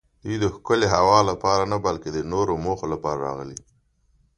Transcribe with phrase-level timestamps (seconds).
[0.23, 3.57] دوی د ښکلې هوا لپاره نه بلکې د نورو موخو لپاره راغلي.